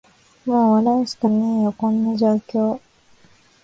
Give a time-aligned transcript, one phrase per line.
[0.47, 2.79] もう笑うしかねーよ、こんな状況